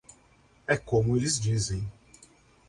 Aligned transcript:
É 0.65 0.75
como 0.77 1.15
eles 1.15 1.39
dizem. 1.39 1.87